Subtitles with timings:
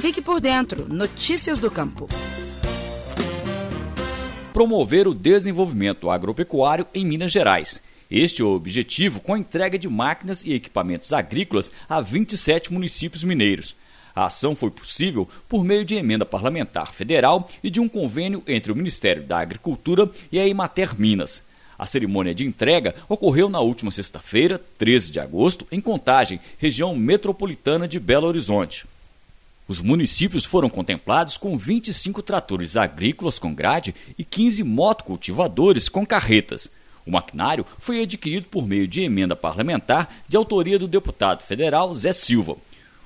[0.00, 0.88] Fique por dentro.
[0.88, 2.08] Notícias do Campo.
[4.50, 7.82] Promover o desenvolvimento agropecuário em Minas Gerais.
[8.10, 13.22] Este é o objetivo com a entrega de máquinas e equipamentos agrícolas a 27 municípios
[13.24, 13.76] mineiros.
[14.16, 18.72] A ação foi possível por meio de emenda parlamentar federal e de um convênio entre
[18.72, 21.42] o Ministério da Agricultura e a Imater Minas.
[21.78, 27.86] A cerimônia de entrega ocorreu na última sexta-feira, 13 de agosto, em Contagem, região metropolitana
[27.86, 28.86] de Belo Horizonte.
[29.70, 36.68] Os municípios foram contemplados com 25 tratores agrícolas com grade e 15 motocultivadores com carretas.
[37.06, 42.10] O maquinário foi adquirido por meio de emenda parlamentar de autoria do deputado federal Zé
[42.10, 42.56] Silva.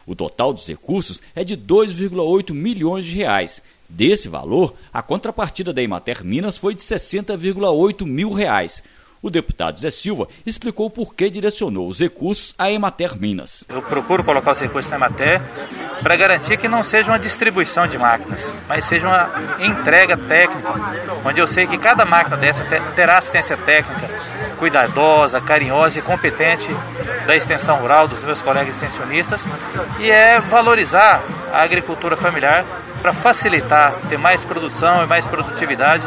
[0.07, 5.83] O total dos recursos é de 2,8 milhões de reais, Desse valor, a contrapartida da
[5.83, 8.83] Emater Minas foi de 60,8 mil reais.
[9.25, 13.65] O deputado Zé Silva explicou por que direcionou os recursos à Emater Minas.
[13.71, 15.41] Eu procuro colocar os recursos na Emater
[16.03, 20.75] para garantir que não seja uma distribuição de máquinas, mas seja uma entrega técnica,
[21.25, 22.63] onde eu sei que cada máquina dessa
[22.95, 24.07] terá assistência técnica
[24.59, 26.69] cuidadosa, carinhosa e competente
[27.27, 29.43] da extensão rural, dos meus colegas extensionistas,
[30.01, 32.63] e é valorizar a agricultura familiar
[33.01, 36.03] para facilitar, ter mais produção e mais produtividade.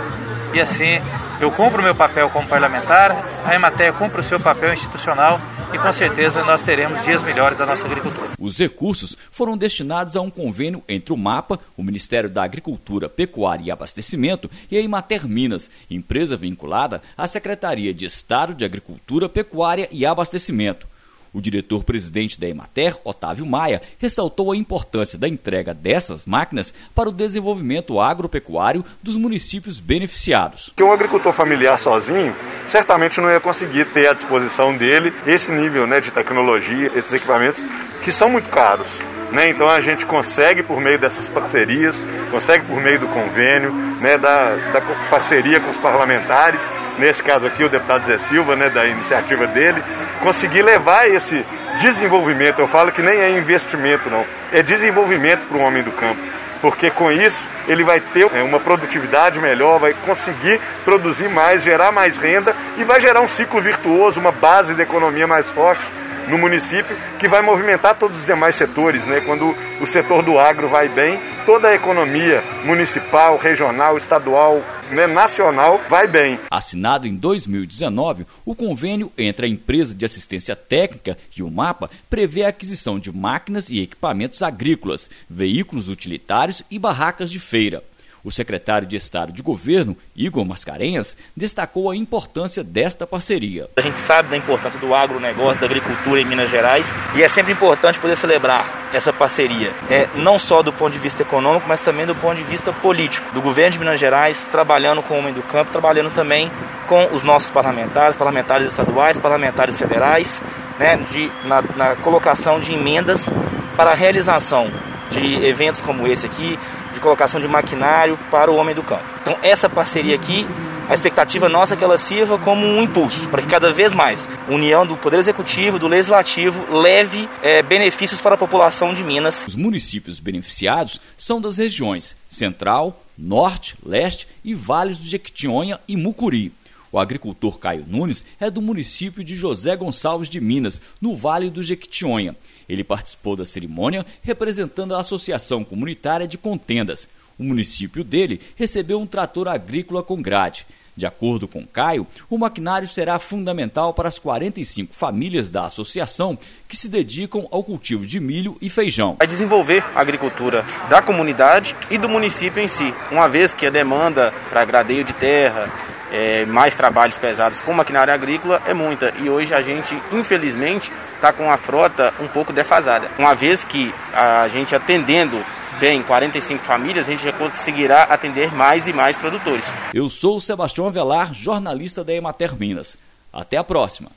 [0.54, 1.00] E assim
[1.40, 3.12] eu cumpro o meu papel como parlamentar,
[3.46, 5.40] a Emater cumpre o seu papel institucional
[5.74, 8.32] e com certeza nós teremos dias melhores da nossa agricultura.
[8.40, 13.66] Os recursos foram destinados a um convênio entre o MAPA, o Ministério da Agricultura, Pecuária
[13.66, 19.88] e Abastecimento, e a Emater Minas, empresa vinculada à Secretaria de Estado de Agricultura, Pecuária
[19.92, 20.88] e Abastecimento.
[21.34, 27.12] O diretor-presidente da Emater, Otávio Maia, ressaltou a importância da entrega dessas máquinas para o
[27.12, 30.72] desenvolvimento agropecuário dos municípios beneficiados.
[30.76, 35.86] Que um agricultor familiar sozinho certamente não ia conseguir ter à disposição dele esse nível
[35.88, 37.64] né, de tecnologia, esses equipamentos
[38.04, 38.88] que são muito caros.
[39.32, 39.50] Né?
[39.50, 44.56] Então a gente consegue por meio dessas parcerias, consegue por meio do convênio, né, da,
[44.72, 46.60] da parceria com os parlamentares,
[46.98, 49.84] nesse caso aqui o deputado Zé Silva, né, da iniciativa dele,
[50.22, 51.46] conseguir levar esse
[51.82, 56.22] desenvolvimento, eu falo que nem é investimento não, é desenvolvimento para o homem do campo,
[56.62, 61.92] porque com isso ele vai ter é, uma produtividade melhor, vai conseguir produzir mais, gerar
[61.92, 65.84] mais renda e vai gerar um ciclo virtuoso, uma base da economia mais forte
[66.28, 69.22] no município que vai movimentar todos os demais setores, né?
[69.22, 74.62] Quando o setor do agro vai bem, toda a economia municipal, regional, estadual,
[74.92, 76.40] né, nacional vai bem.
[76.52, 82.44] Assinado em 2019, o convênio entre a empresa de assistência técnica e o MAPA prevê
[82.44, 87.84] a aquisição de máquinas e equipamentos agrícolas, veículos utilitários e barracas de feira.
[88.28, 93.70] O secretário de Estado de Governo, Igor Mascarenhas, destacou a importância desta parceria.
[93.78, 97.54] A gente sabe da importância do agronegócio, da agricultura em Minas Gerais e é sempre
[97.54, 102.06] importante poder celebrar essa parceria, é, não só do ponto de vista econômico, mas também
[102.06, 103.34] do ponto de vista político.
[103.34, 106.52] Do governo de Minas Gerais trabalhando com o homem do campo, trabalhando também
[106.86, 110.42] com os nossos parlamentares, parlamentares estaduais, parlamentares federais,
[110.78, 113.30] né, de, na, na colocação de emendas
[113.78, 114.70] para a realização
[115.12, 116.58] de eventos como esse aqui,
[116.94, 119.04] de colocação de maquinário para o homem do campo.
[119.22, 120.48] Então essa parceria aqui,
[120.90, 124.28] a expectativa nossa é que ela sirva como um impulso para que cada vez mais
[124.48, 129.46] a união do Poder Executivo, do Legislativo, leve é, benefícios para a população de Minas.
[129.48, 136.54] Os municípios beneficiados são das regiões Central, Norte, Leste e Vales do Jequitinhonha e Mucuri.
[136.92, 141.64] O agricultor Caio Nunes é do município de José Gonçalves de Minas, no Vale do
[141.64, 142.36] Jequitinhonha.
[142.68, 147.08] Ele participou da cerimônia representando a Associação Comunitária de Contendas.
[147.38, 150.66] O município dele recebeu um trator agrícola com grade.
[150.98, 156.36] De acordo com Caio, o maquinário será fundamental para as 45 famílias da associação
[156.68, 159.16] que se dedicam ao cultivo de milho e feijão.
[159.20, 163.70] Vai desenvolver a agricultura da comunidade e do município em si, uma vez que a
[163.70, 165.72] demanda para gradeio de terra,
[166.12, 169.14] é, mais trabalhos pesados com maquinária agrícola é muita.
[169.20, 173.10] E hoje a gente, infelizmente, está com a frota um pouco defasada.
[173.18, 175.44] Uma vez que a gente atendendo
[175.80, 179.72] bem 45 famílias, a gente já conseguirá atender mais e mais produtores.
[179.94, 182.98] Eu sou o Sebastião Avelar, jornalista da Emater Minas.
[183.32, 184.10] Até a próxima.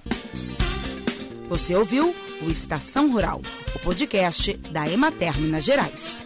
[1.49, 3.43] Você ouviu o Estação Rural,
[3.75, 6.23] o podcast da Emater Minas Gerais.